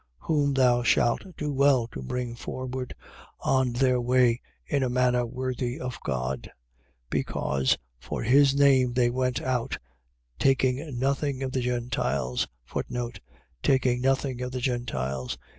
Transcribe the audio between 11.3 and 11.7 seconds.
of the